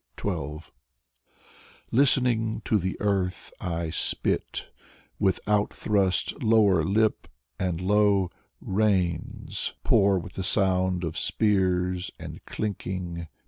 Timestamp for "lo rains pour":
7.79-10.17